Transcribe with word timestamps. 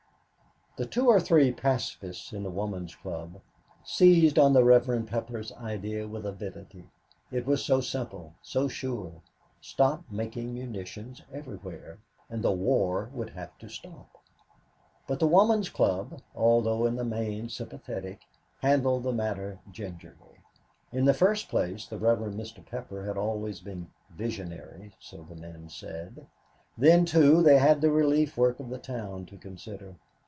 The 0.77 0.85
two 0.85 1.07
or 1.09 1.19
three 1.19 1.51
pacifists 1.51 2.31
in 2.31 2.43
the 2.43 2.49
Woman's 2.49 2.95
Club 2.95 3.41
seized 3.83 4.39
on 4.39 4.53
the 4.53 4.63
Reverend 4.63 5.09
Pepper's 5.09 5.51
idea 5.51 6.07
with 6.07 6.25
avidity. 6.25 6.85
It 7.29 7.45
was 7.45 7.61
so 7.63 7.81
simple, 7.81 8.35
so 8.41 8.69
sure 8.69 9.21
stop 9.59 10.05
making 10.09 10.53
munitions 10.53 11.21
everywhere, 11.31 11.97
and 12.29 12.41
war 12.43 13.09
would 13.13 13.31
have 13.31 13.55
to 13.59 13.67
stop. 13.67 14.17
But 15.07 15.19
the 15.19 15.27
Woman's 15.27 15.67
Club, 15.69 16.21
although 16.33 16.85
in 16.85 16.95
the 16.95 17.03
main 17.03 17.49
sympathetic, 17.49 18.21
handled 18.61 19.03
the 19.03 19.11
matter 19.11 19.59
gingerly. 19.73 20.39
In 20.93 21.03
the 21.03 21.13
first 21.13 21.49
place, 21.49 21.85
the 21.85 21.97
Rev. 21.97 22.19
Mr. 22.31 22.65
Pepper 22.65 23.03
had 23.05 23.17
always 23.17 23.59
been 23.59 23.91
"visionary," 24.09 24.93
so 25.01 25.17
the 25.29 25.35
men 25.35 25.67
said. 25.67 26.25
Then, 26.77 27.03
too, 27.03 27.43
they 27.43 27.59
had 27.59 27.81
the 27.81 27.91
relief 27.91 28.37
work 28.37 28.61
of 28.61 28.69
the 28.69 28.79
town 28.79 29.25
to 29.25 29.35
consider. 29.37 29.95